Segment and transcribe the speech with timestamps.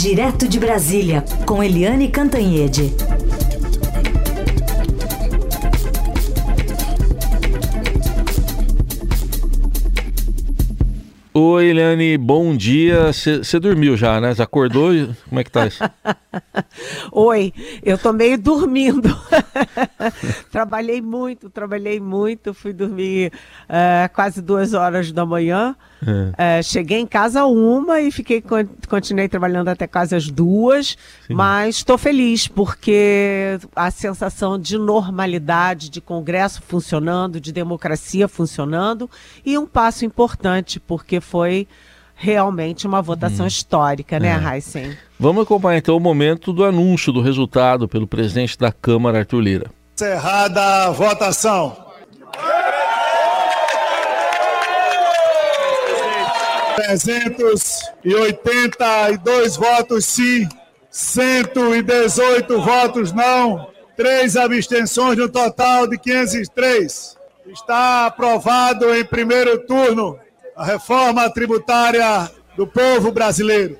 [0.00, 2.94] Direto de Brasília, com Eliane Cantanhede.
[11.34, 13.12] Oi, Eliane, bom dia.
[13.12, 14.32] Você dormiu já, né?
[14.32, 14.92] Você acordou?
[15.28, 15.82] Como é que tá isso?
[17.10, 17.52] Oi,
[17.82, 19.08] eu tô meio dormindo.
[20.52, 22.54] trabalhei muito, trabalhei muito.
[22.54, 23.32] Fui dormir
[23.64, 25.74] uh, quase duas horas da manhã.
[26.06, 26.60] É.
[26.60, 28.42] Uh, cheguei em casa uma e fiquei
[28.88, 30.96] continuei trabalhando até quase as duas.
[31.26, 31.34] Sim.
[31.34, 39.10] Mas estou feliz porque a sensação de normalidade, de Congresso funcionando, de democracia funcionando
[39.44, 41.66] e um passo importante porque foi
[42.14, 43.48] realmente uma votação hum.
[43.48, 44.56] histórica, né, é.
[44.56, 44.96] Heisen?
[45.18, 49.70] Vamos acompanhar então o momento do anúncio do resultado pelo presidente da Câmara, Arthur Lira.
[49.94, 51.87] Encerrada a votação.
[56.78, 60.48] Trezentos e oitenta e dois votos sim,
[60.88, 67.16] cento e dezoito votos não, três abstenções no total de 503.
[67.48, 70.20] Está aprovado em primeiro turno
[70.56, 73.76] a reforma tributária do povo brasileiro.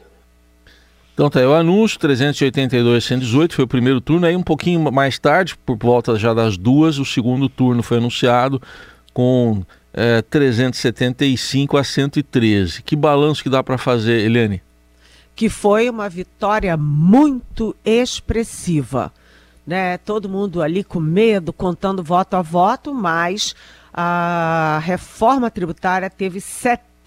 [1.15, 5.21] Então tá aí o anúncio, 382 118, foi o primeiro turno, aí um pouquinho mais
[5.21, 8.61] tarde, por volta já das duas, o segundo turno foi anunciado
[9.15, 12.83] com é, 375 a 113.
[12.83, 14.63] Que balanço que dá para fazer, Eliane?
[15.35, 19.13] Que foi uma vitória muito expressiva.
[19.67, 19.99] Né?
[19.99, 23.55] Todo mundo ali com medo, contando voto a voto, mas
[23.93, 26.41] a reforma tributária teve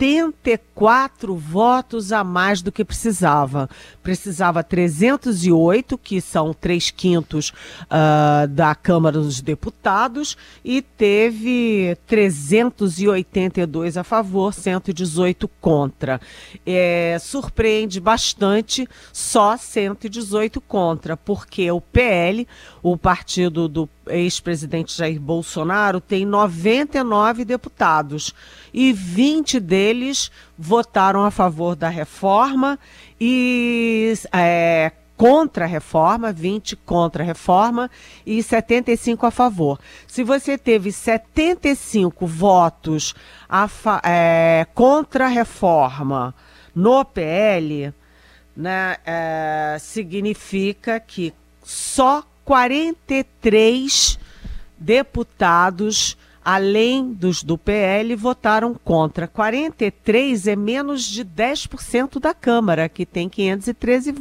[0.01, 3.69] 74 votos a mais do que precisava.
[4.01, 10.35] Precisava 308, que são 3 quintos uh, da Câmara dos Deputados,
[10.65, 16.19] e teve 382 a favor, 118 contra.
[16.65, 22.47] É, surpreende bastante só 118 contra, porque o PL,
[22.81, 28.33] o partido do ex-presidente Jair Bolsonaro tem 99 deputados
[28.73, 32.77] e 20 deles votaram a favor da reforma
[33.19, 34.91] e é,
[35.21, 37.91] contra a reforma, 20 contra a reforma
[38.25, 39.79] e 75 a favor.
[40.07, 43.13] Se você teve 75 votos
[43.47, 43.69] a
[44.03, 46.33] é, contra a reforma
[46.73, 47.93] no PL,
[48.55, 51.31] né, é, significa que
[51.63, 54.19] só 43
[54.77, 59.27] deputados, além dos do PL, votaram contra.
[59.27, 64.15] 43 é menos de 10% da Câmara, que tem 513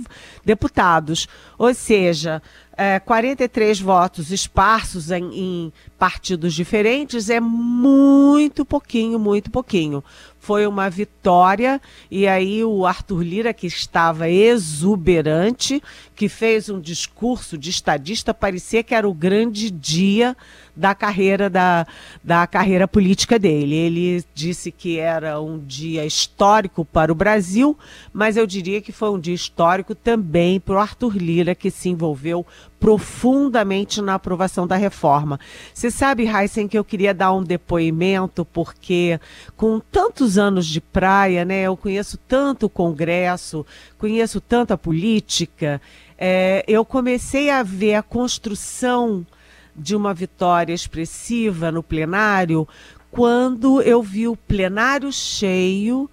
[0.44, 1.26] deputados.
[1.58, 2.42] Ou seja,
[2.80, 10.02] é, 43 votos esparsos em, em partidos diferentes é muito pouquinho, muito pouquinho
[10.40, 11.80] foi uma vitória.
[12.10, 15.80] E aí o Arthur Lira, que estava exuberante,
[16.16, 20.36] que fez um discurso de estadista, parecia que era o grande dia
[20.74, 21.86] da carreira da,
[22.24, 23.74] da carreira política dele.
[23.74, 27.78] Ele disse que era um dia histórico para o Brasil,
[28.12, 31.90] mas eu diria que foi um dia histórico também para o Arthur Lira, que se
[31.90, 32.46] envolveu
[32.80, 35.38] profundamente na aprovação da reforma.
[35.72, 39.20] Você sabe, Heisen, que eu queria dar um depoimento, porque
[39.54, 43.66] com tantos anos de praia, né, eu conheço tanto o Congresso,
[43.98, 45.80] conheço tanta política,
[46.16, 49.24] é, eu comecei a ver a construção
[49.76, 52.66] de uma vitória expressiva no plenário
[53.10, 56.08] quando eu vi o plenário cheio,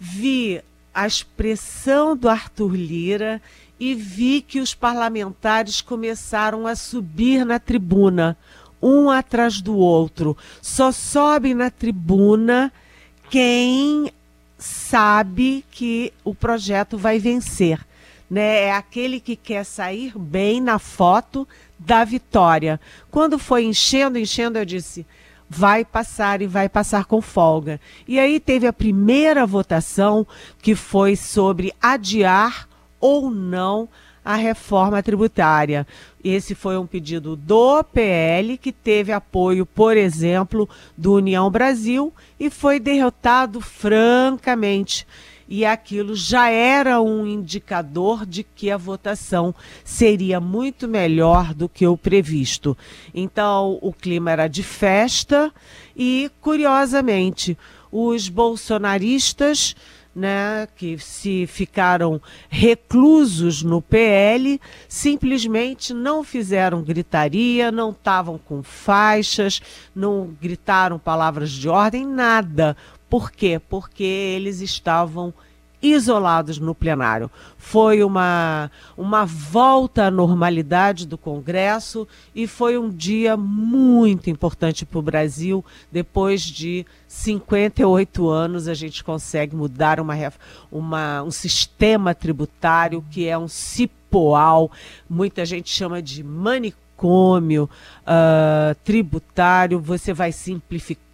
[0.00, 0.60] vi
[0.94, 3.42] a expressão do Arthur Lira
[3.78, 8.36] e vi que os parlamentares começaram a subir na tribuna,
[8.82, 10.36] um atrás do outro.
[10.60, 12.72] Só sobe na tribuna
[13.30, 14.12] quem
[14.58, 17.80] sabe que o projeto vai vencer.
[18.30, 18.64] Né?
[18.64, 21.46] É aquele que quer sair bem na foto
[21.78, 22.80] da vitória.
[23.10, 25.06] Quando foi enchendo, enchendo, eu disse:
[25.48, 27.80] vai passar e vai passar com folga.
[28.06, 30.26] E aí teve a primeira votação
[30.60, 32.67] que foi sobre adiar
[33.00, 33.88] ou não
[34.24, 35.86] a reforma tributária.
[36.22, 42.50] Esse foi um pedido do PL, que teve apoio, por exemplo, do União Brasil e
[42.50, 45.06] foi derrotado francamente
[45.48, 51.86] e aquilo já era um indicador de que a votação seria muito melhor do que
[51.86, 52.76] o previsto.
[53.14, 55.50] Então, o clima era de festa
[55.96, 57.56] e, curiosamente,
[57.90, 59.74] os bolsonaristas.
[60.18, 69.60] Né, que se ficaram reclusos no PL, simplesmente não fizeram gritaria, não estavam com faixas,
[69.94, 72.76] não gritaram palavras de ordem, nada.
[73.08, 73.60] Por quê?
[73.68, 75.32] Porque eles estavam
[75.82, 77.30] isolados no plenário.
[77.56, 84.98] Foi uma, uma volta à normalidade do Congresso e foi um dia muito importante para
[84.98, 85.64] o Brasil.
[85.90, 90.14] Depois de 58 anos, a gente consegue mudar uma,
[90.70, 94.70] uma, um sistema tributário que é um cipoal,
[95.08, 97.68] muita gente chama de manicômio
[98.02, 99.78] uh, tributário.
[99.80, 101.07] Você vai simplificar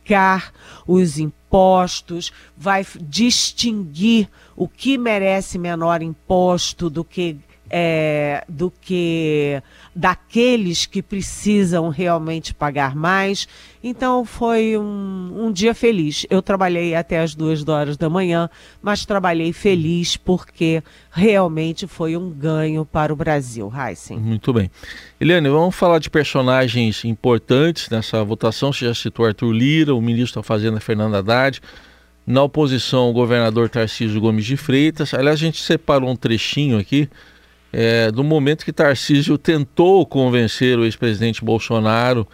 [0.87, 7.37] os impostos, vai distinguir o que merece menor imposto do que
[7.77, 9.61] é, do que
[9.93, 13.49] daqueles que precisam realmente pagar mais.
[13.83, 16.25] Então foi um, um, dia feliz.
[16.31, 18.49] Eu trabalhei até as duas horas da manhã,
[18.81, 23.73] mas trabalhei feliz porque realmente foi um ganho para o Brasil.
[23.75, 24.21] Heisen.
[24.21, 24.71] Muito bem.
[25.21, 28.73] Eliane, vamos falar de personagens importantes nessa votação.
[28.73, 31.61] Você já citou Arthur Lira, o ministro da Fazenda Fernando Haddad.
[32.25, 35.13] Na oposição, o governador Tarcísio Gomes de Freitas.
[35.13, 37.11] Aliás, a gente separou um trechinho aqui
[37.77, 42.25] é, do momento que Tarcísio tentou convencer o ex-presidente Bolsonaro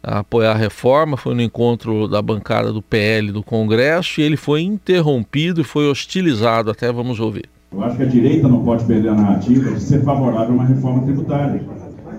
[0.00, 4.36] a apoiar a reforma, foi no encontro da bancada do PL do Congresso e ele
[4.36, 6.70] foi interrompido e foi hostilizado.
[6.70, 7.46] Até vamos ouvir.
[7.72, 10.64] Eu acho que a direita não pode perder a narrativa de ser favorável a uma
[10.64, 11.64] reforma tributária.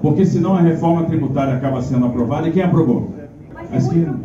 [0.01, 3.15] Porque senão a reforma tributária acaba sendo aprovada e quem aprovou?
[3.71, 4.19] A esquerda.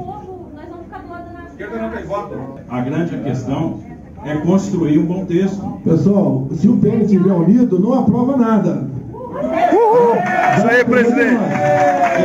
[2.69, 3.89] A grande questão
[4.25, 5.61] é construir um bom texto.
[5.84, 8.88] Pessoal, se o PL estiver unido, não aprova nada.
[10.56, 11.40] Isso aí, presidente.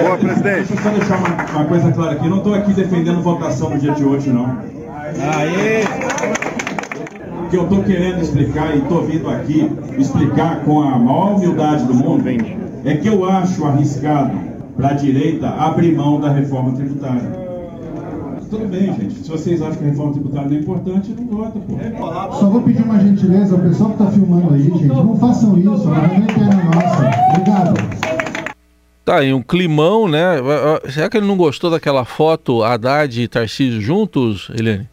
[0.04, 0.68] Boa, presidente.
[0.68, 2.28] Deixa eu só deixar uma, uma coisa clara aqui.
[2.28, 4.46] Não estou aqui defendendo votação no dia de hoje, não.
[4.46, 5.84] Aê!
[7.46, 11.86] O que eu estou querendo explicar e estou vindo aqui explicar com a maior humildade
[11.86, 12.24] do mundo
[12.84, 14.38] é que eu acho arriscado
[14.76, 17.45] para a direita abrir mão da reforma tributária
[18.50, 19.16] tudo bem, gente.
[19.16, 22.38] Se vocês acham que a reforma tributária não é importante, não vota, pô.
[22.40, 24.86] Só vou pedir uma gentileza ao pessoal que está filmando aí, gente.
[24.86, 27.12] Não façam isso, a interna nossa.
[27.30, 28.26] Obrigado.
[29.04, 30.38] Tá aí, um climão, né?
[30.92, 34.90] Será que ele não gostou daquela foto Haddad e Tarcísio juntos, Helene?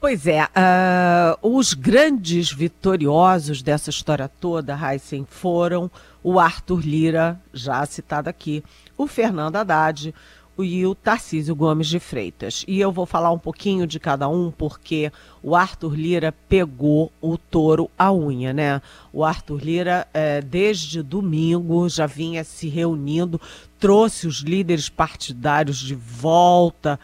[0.00, 5.88] Pois é, uh, os grandes vitoriosos dessa história toda, Heisen, foram
[6.24, 8.64] o Arthur Lira, já citado aqui,
[8.98, 10.12] o Fernando Haddad,
[10.58, 12.64] e o Tarcísio Gomes de Freitas.
[12.66, 15.12] E eu vou falar um pouquinho de cada um, porque
[15.42, 18.82] o Arthur Lira pegou o touro à unha, né?
[19.12, 23.40] O Arthur Lira, é, desde domingo, já vinha se reunindo,
[23.78, 26.98] trouxe os líderes partidários de volta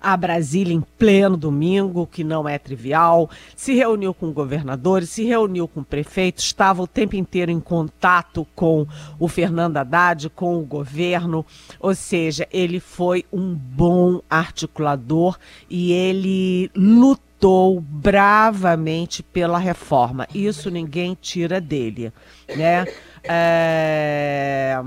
[0.00, 5.68] a Brasília em pleno domingo, que não é trivial, se reuniu com governadores, se reuniu
[5.68, 8.86] com prefeitos, estava o tempo inteiro em contato com
[9.18, 11.44] o Fernando Haddad, com o governo,
[11.78, 15.38] ou seja, ele foi um bom articulador
[15.68, 20.26] e ele lutou bravamente pela reforma.
[20.34, 22.12] Isso ninguém tira dele,
[22.56, 22.86] né?
[23.24, 24.78] É...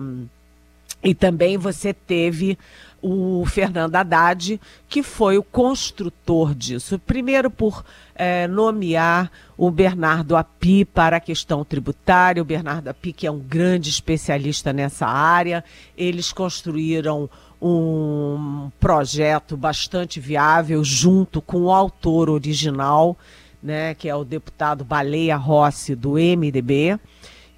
[1.03, 2.57] E também você teve
[3.03, 6.97] o Fernando Haddad, que foi o construtor disso.
[6.97, 7.83] Primeiro, por
[8.15, 12.41] é, nomear o Bernardo Api para a questão tributária.
[12.41, 15.65] O Bernardo Api, que é um grande especialista nessa área,
[15.97, 17.29] eles construíram
[17.61, 23.17] um projeto bastante viável junto com o autor original,
[23.61, 26.97] né, que é o deputado Baleia Rossi, do MDB.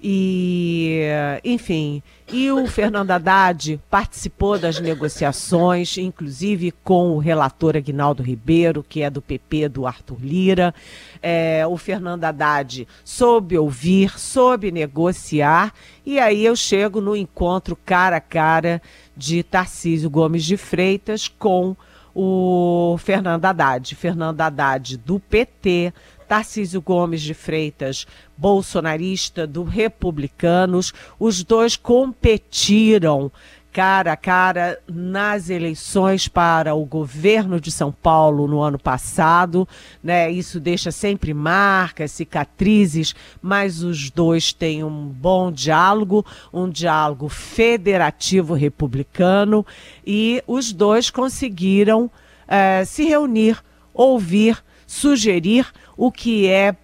[0.08, 1.00] E,
[1.42, 2.00] enfim,
[2.32, 9.10] e o Fernando Haddad participou das negociações, inclusive com o relator Aguinaldo Ribeiro, que é
[9.10, 10.72] do PP do Arthur Lira.
[11.20, 18.18] É, o Fernando Haddad soube ouvir, soube negociar, e aí eu chego no encontro cara
[18.18, 18.80] a cara
[19.16, 21.74] de Tarcísio Gomes de Freitas com
[22.14, 23.94] o Fernando Haddad.
[23.96, 25.92] Fernando Haddad do PT,
[26.26, 28.06] Tarcísio Gomes de Freitas,
[28.36, 33.30] bolsonarista do Republicanos, os dois competiram
[33.76, 39.68] cara a cara nas eleições para o governo de São Paulo no ano passado,
[40.02, 40.30] né?
[40.30, 48.54] Isso deixa sempre marcas, cicatrizes, mas os dois têm um bom diálogo, um diálogo federativo
[48.54, 49.64] republicano
[50.06, 54.56] e os dois conseguiram uh, se reunir, ouvir,
[54.86, 55.66] sugerir
[55.96, 56.74] o que é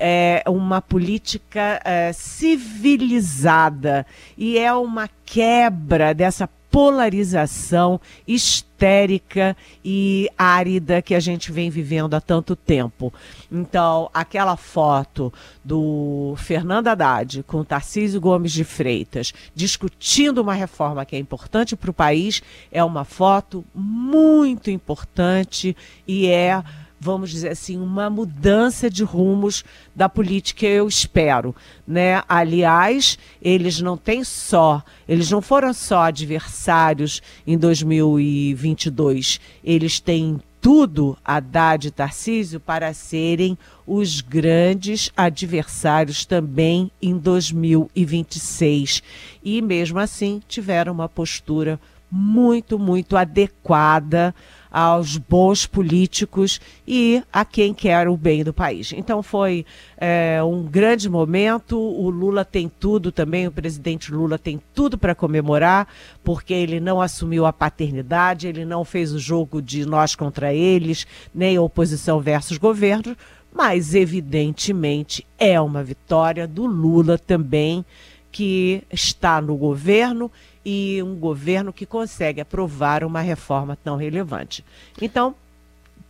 [0.00, 4.04] é uma política é, civilizada
[4.36, 12.20] e é uma quebra dessa polarização histérica e árida que a gente vem vivendo há
[12.20, 13.14] tanto tempo.
[13.50, 15.32] Então, aquela foto
[15.64, 21.90] do Fernando Haddad com Tarcísio Gomes de Freitas discutindo uma reforma que é importante para
[21.92, 22.42] o país
[22.72, 25.76] é uma foto muito importante
[26.08, 26.60] e é
[27.04, 29.62] vamos dizer assim, uma mudança de rumos
[29.94, 31.54] da política, eu espero,
[31.86, 32.22] né?
[32.26, 41.14] Aliás, eles não têm só, eles não foram só adversários em 2022, eles têm tudo,
[41.22, 49.02] Haddad e Tarcísio, para serem os grandes adversários também em 2026.
[49.42, 51.78] E mesmo assim tiveram uma postura
[52.10, 54.34] muito, muito adequada
[54.74, 58.92] aos bons políticos e a quem quer o bem do país.
[58.92, 59.64] Então foi
[59.96, 61.78] é, um grande momento.
[61.78, 65.86] O Lula tem tudo também, o presidente Lula tem tudo para comemorar,
[66.24, 71.06] porque ele não assumiu a paternidade, ele não fez o jogo de nós contra eles,
[71.32, 73.16] nem oposição versus governo,
[73.54, 77.84] mas evidentemente é uma vitória do Lula também,
[78.32, 80.32] que está no governo
[80.64, 84.64] e um governo que consegue aprovar uma reforma tão relevante.
[85.00, 85.34] Então,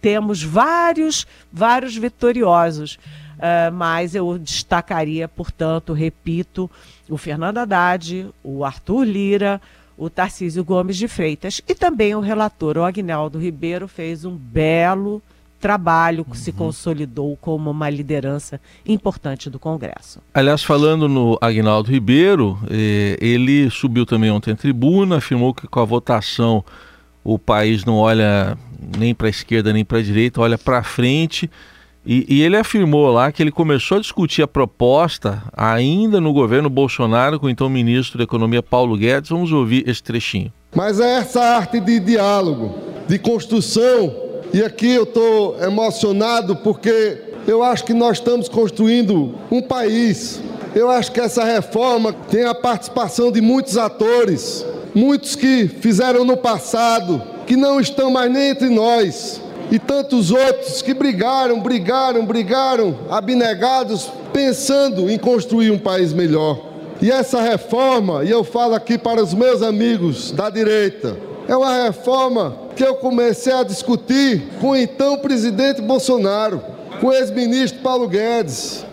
[0.01, 2.95] temos vários, vários vitoriosos,
[3.37, 6.71] uh, mas eu destacaria, portanto, repito,
[7.09, 9.61] o Fernando Haddad, o Arthur Lira,
[9.97, 15.23] o Tarcísio Gomes de Freitas e também o relator, o Agnaldo Ribeiro, fez um belo
[15.65, 16.37] trabalho que uhum.
[16.37, 20.21] se consolidou como uma liderança importante do Congresso.
[20.35, 25.81] Aliás, falando no Agnaldo Ribeiro, eh, ele subiu também ontem à tribuna, afirmou que com
[25.81, 26.63] a votação
[27.25, 28.59] o país não olha
[28.99, 31.51] nem para a esquerda nem para a direita, olha para frente.
[32.05, 36.69] E, e, ele afirmou lá que ele começou a discutir a proposta ainda no governo
[36.69, 39.31] Bolsonaro com o então ministro da Economia Paulo Guedes.
[39.31, 40.53] Vamos ouvir esse trechinho.
[40.77, 42.75] Mas é essa arte de diálogo,
[43.09, 44.24] de construção
[44.55, 50.41] e aqui eu estou emocionado porque eu acho que nós estamos construindo um país.
[50.77, 56.37] Eu acho que essa reforma tem a participação de muitos atores, muitos que fizeram no
[56.37, 59.41] passado, que não estão mais nem entre nós,
[59.73, 66.65] e tantos outros que brigaram, brigaram, brigaram, abnegados, pensando em construir um país melhor.
[67.03, 71.17] E essa reforma, e eu falo aqui para os meus amigos da direita,
[71.49, 76.61] é uma reforma que eu comecei a discutir com o então presidente Bolsonaro,
[77.01, 78.85] com o ex-ministro Paulo Guedes.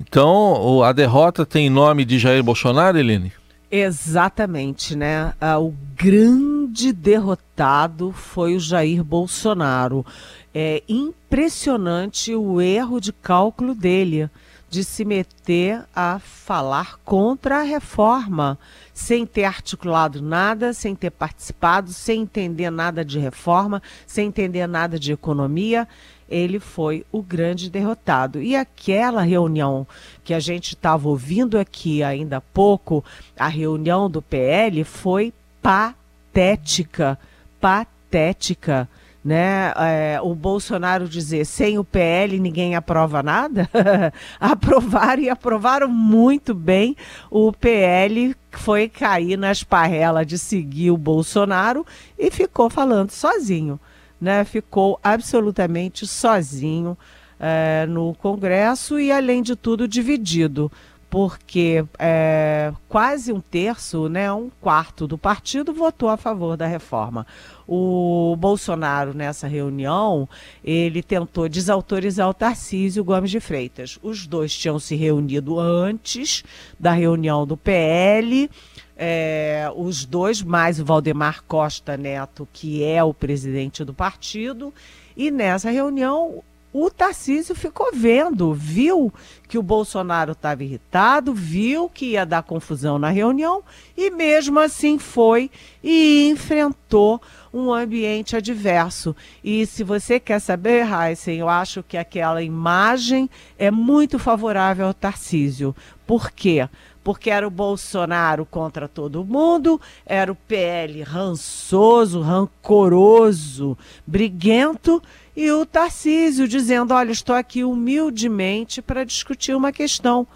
[0.00, 3.32] Então, a derrota tem nome de Jair Bolsonaro, Eline?
[3.70, 5.34] Exatamente, né?
[5.40, 10.06] Ah, o grande derrotado foi o Jair Bolsonaro.
[10.54, 14.30] É impressionante o erro de cálculo dele
[14.74, 18.58] de se meter a falar contra a reforma,
[18.92, 24.98] sem ter articulado nada, sem ter participado, sem entender nada de reforma, sem entender nada
[24.98, 25.86] de economia.
[26.28, 28.42] Ele foi o grande derrotado.
[28.42, 29.86] E aquela reunião
[30.24, 33.04] que a gente estava ouvindo aqui ainda há pouco,
[33.38, 37.16] a reunião do PL, foi patética.
[37.60, 38.88] Patética
[39.24, 43.70] né, é, o Bolsonaro dizer sem o PL ninguém aprova nada,
[44.38, 46.94] aprovaram e aprovaram muito bem.
[47.30, 51.86] O PL foi cair nas parrelas de seguir o Bolsonaro
[52.18, 53.80] e ficou falando sozinho,
[54.20, 54.44] né?
[54.44, 56.96] Ficou absolutamente sozinho
[57.40, 60.70] é, no Congresso e, além de tudo, dividido
[61.14, 67.24] porque é, quase um terço, né, um quarto do partido votou a favor da reforma.
[67.68, 70.28] O Bolsonaro, nessa reunião,
[70.64, 73.96] ele tentou desautorizar o Tarcísio Gomes de Freitas.
[74.02, 76.42] Os dois tinham se reunido antes
[76.80, 78.50] da reunião do PL.
[78.96, 84.74] É, os dois, mais o Valdemar Costa Neto, que é o presidente do partido,
[85.16, 86.42] e nessa reunião
[86.76, 89.14] o Tarcísio ficou vendo, viu
[89.46, 93.62] que o Bolsonaro estava irritado, viu que ia dar confusão na reunião
[93.96, 95.52] e mesmo assim foi
[95.84, 99.14] e enfrentou um ambiente adverso.
[99.44, 104.94] E se você quer saber, Heisen, eu acho que aquela imagem é muito favorável ao
[104.94, 105.76] Tarcísio.
[106.04, 106.68] Por quê?
[107.04, 113.76] porque era o Bolsonaro contra todo mundo, era o PL rançoso, rancoroso,
[114.06, 115.02] briguento,
[115.36, 120.26] e o Tarcísio dizendo: Olha, estou aqui humildemente para discutir uma questão.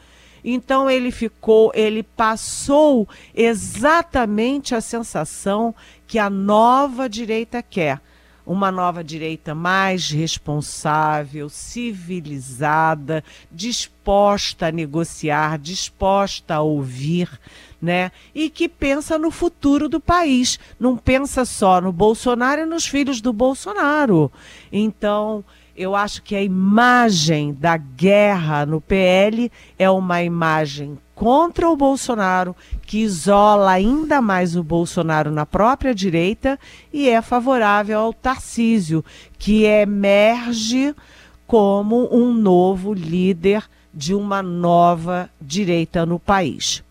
[0.44, 5.74] Então ele ficou, ele passou exatamente a sensação
[6.06, 8.00] que a nova direita quer
[8.48, 17.28] uma nova direita mais responsável, civilizada, disposta a negociar, disposta a ouvir,
[17.80, 18.10] né?
[18.34, 23.20] E que pensa no futuro do país, não pensa só no Bolsonaro e nos filhos
[23.20, 24.30] do Bolsonaro.
[24.72, 25.44] Então,
[25.78, 32.56] Eu acho que a imagem da guerra no PL é uma imagem contra o Bolsonaro,
[32.84, 36.58] que isola ainda mais o Bolsonaro na própria direita
[36.92, 39.04] e é favorável ao Tarcísio,
[39.38, 40.96] que emerge
[41.46, 43.62] como um novo líder
[43.94, 46.82] de uma nova direita no país.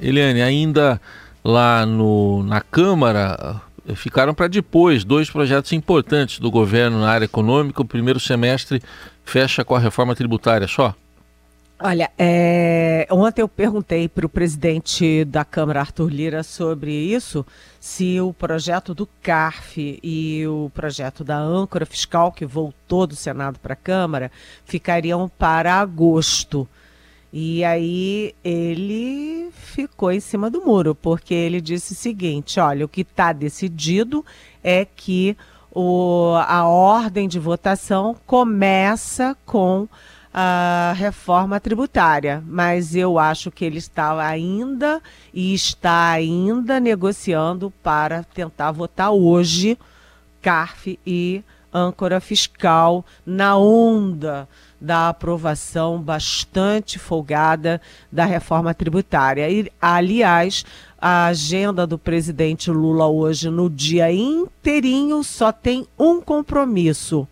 [0.00, 1.00] Eliane, ainda
[1.44, 3.60] lá no, na Câmara,
[3.94, 7.82] ficaram para depois dois projetos importantes do governo na área econômica.
[7.82, 8.82] O primeiro semestre
[9.24, 10.94] fecha com a reforma tributária só?
[11.82, 13.06] Olha, é...
[13.10, 17.44] ontem eu perguntei para o presidente da Câmara, Arthur Lira, sobre isso,
[17.80, 23.58] se o projeto do CARF e o projeto da âncora fiscal, que voltou do Senado
[23.58, 24.30] para a Câmara,
[24.66, 26.68] ficariam para agosto.
[27.32, 32.88] E aí ele ficou em cima do muro, porque ele disse o seguinte: olha, o
[32.88, 34.24] que está decidido
[34.64, 35.36] é que
[35.70, 39.88] o, a ordem de votação começa com
[40.32, 45.00] a reforma tributária, mas eu acho que ele está ainda
[45.34, 49.76] e está ainda negociando para tentar votar hoje
[50.40, 54.48] CARF e âncora fiscal na onda
[54.80, 59.50] da aprovação bastante folgada da reforma tributária.
[59.50, 60.64] E, aliás,
[60.98, 67.28] a agenda do presidente Lula hoje, no dia inteirinho, só tem um compromisso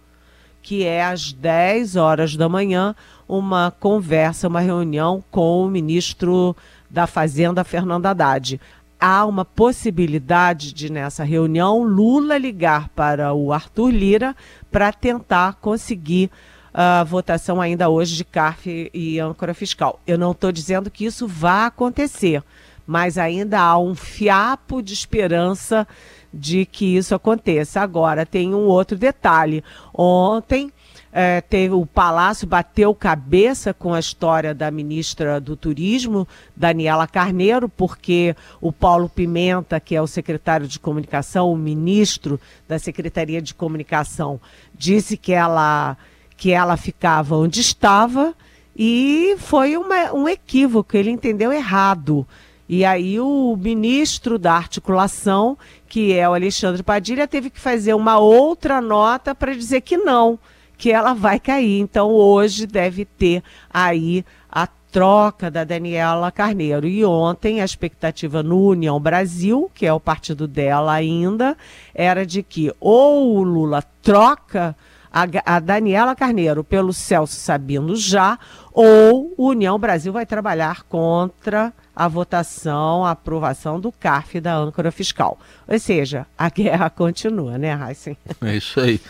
[0.68, 2.94] que é às 10 horas da manhã,
[3.26, 6.54] uma conversa, uma reunião com o ministro
[6.90, 8.60] da Fazenda, Fernando Haddad.
[9.00, 14.36] Há uma possibilidade de, nessa reunião, Lula ligar para o Arthur Lira
[14.70, 16.30] para tentar conseguir
[16.72, 20.00] a votação ainda hoje de CARF e âncora fiscal.
[20.06, 22.42] Eu não estou dizendo que isso vá acontecer,
[22.86, 25.86] mas ainda há um fiapo de esperança
[26.32, 27.80] de que isso aconteça.
[27.80, 29.64] Agora, tem um outro detalhe.
[29.94, 30.72] Ontem,
[31.10, 37.68] é, teve, o Palácio bateu cabeça com a história da ministra do Turismo, Daniela Carneiro,
[37.68, 43.54] porque o Paulo Pimenta, que é o secretário de comunicação, o ministro da Secretaria de
[43.54, 44.40] Comunicação,
[44.74, 45.96] disse que ela,
[46.38, 48.32] que ela ficava onde estava
[48.74, 52.24] e foi uma, um equívoco, ele entendeu errado.
[52.68, 55.58] E aí o ministro da articulação,
[55.88, 60.38] que é o Alexandre Padilha, teve que fazer uma outra nota para dizer que não,
[60.76, 61.80] que ela vai cair.
[61.80, 66.86] Então hoje deve ter aí a troca da Daniela Carneiro.
[66.86, 71.56] E ontem a expectativa no União Brasil, que é o partido dela ainda,
[71.92, 74.76] era de que ou o Lula troca
[75.12, 78.38] a, a Daniela Carneiro pelo Celso Sabino já,
[78.72, 84.92] ou o União Brasil vai trabalhar contra a votação, a aprovação do CARF da âncora
[84.92, 85.38] fiscal.
[85.66, 88.16] Ou seja, a guerra continua, né, Heisen?
[88.40, 89.00] É isso aí.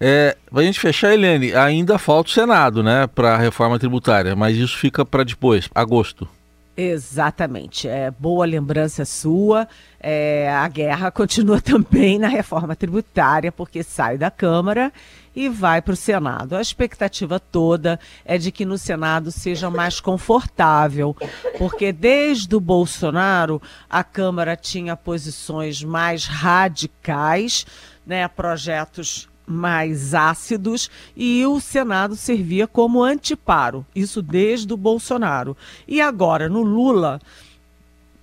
[0.00, 4.36] É, para a gente fechar, Helene, ainda falta o Senado, né, para a reforma tributária,
[4.36, 6.28] mas isso fica para depois, agosto.
[6.76, 7.86] Exatamente.
[7.86, 9.68] É, boa lembrança sua.
[10.00, 14.92] É, a guerra continua também na reforma tributária, porque sai da Câmara
[15.36, 16.56] e vai para o Senado.
[16.56, 21.16] A expectativa toda é de que no Senado seja mais confortável,
[21.58, 27.66] porque desde o Bolsonaro a Câmara tinha posições mais radicais,
[28.06, 35.56] né, projetos mais ácidos e o Senado servia como antiparo, isso desde o Bolsonaro.
[35.86, 37.20] E agora, no Lula,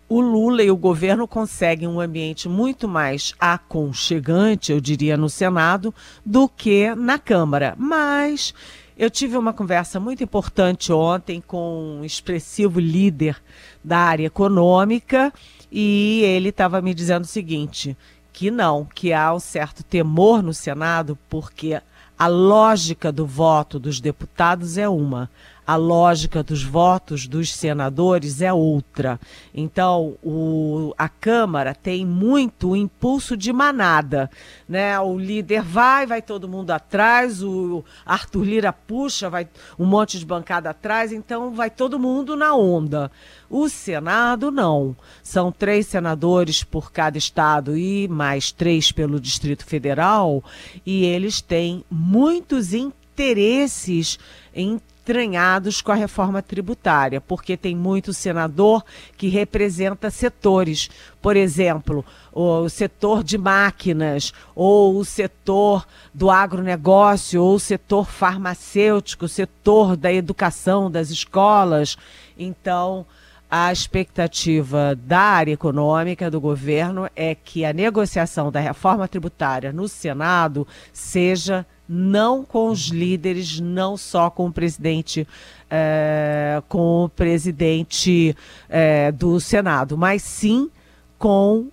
[0.09, 5.93] o Lula e o governo conseguem um ambiente muito mais aconchegante, eu diria, no Senado,
[6.25, 7.75] do que na Câmara.
[7.77, 8.53] Mas
[8.97, 13.41] eu tive uma conversa muito importante ontem com um expressivo líder
[13.83, 15.33] da área econômica
[15.71, 17.97] e ele estava me dizendo o seguinte:
[18.33, 21.81] que não, que há um certo temor no Senado, porque
[22.17, 25.29] a lógica do voto dos deputados é uma,
[25.71, 29.17] a lógica dos votos dos senadores é outra.
[29.55, 34.29] Então, o, a Câmara tem muito impulso de manada.
[34.67, 34.99] Né?
[34.99, 39.47] O líder vai, vai todo mundo atrás, o Arthur Lira puxa, vai
[39.79, 43.09] um monte de bancada atrás, então vai todo mundo na onda.
[43.49, 44.93] O Senado não.
[45.23, 50.43] São três senadores por cada estado e mais três pelo Distrito Federal,
[50.85, 54.19] e eles têm muitos interesses
[54.53, 58.85] em estranhados com a reforma tributária, porque tem muito senador
[59.17, 60.89] que representa setores.
[61.19, 69.25] Por exemplo, o setor de máquinas, ou o setor do agronegócio, ou o setor farmacêutico,
[69.25, 71.97] o setor da educação, das escolas.
[72.37, 73.05] Então,
[73.53, 79.89] a expectativa da área econômica do governo é que a negociação da reforma tributária no
[79.89, 85.27] Senado seja não com os líderes, não só com o presidente,
[85.69, 88.33] é, com o presidente
[88.69, 90.71] é, do Senado, mas sim
[91.19, 91.67] com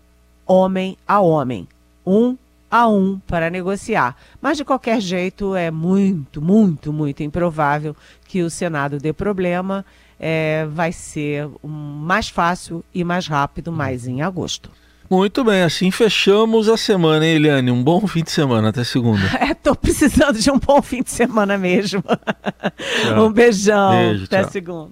[0.44, 1.68] homem a homem,
[2.04, 2.36] um
[2.68, 4.16] a um para negociar.
[4.42, 7.94] Mas de qualquer jeito é muito, muito, muito improvável
[8.26, 9.84] que o Senado dê problema.
[10.20, 14.70] É, vai ser mais fácil e mais rápido, mais em agosto.
[15.11, 17.70] Muito bem, assim fechamos a semana, hein, Eliane?
[17.70, 19.22] Um bom fim de semana, até segunda.
[19.40, 22.02] É, tô precisando de um bom fim de semana mesmo.
[23.18, 24.50] um beijão, Beijo, até tchau.
[24.50, 24.90] segunda.